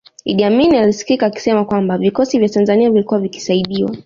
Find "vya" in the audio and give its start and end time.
2.39-2.49